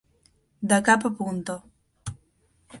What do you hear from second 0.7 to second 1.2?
De cap a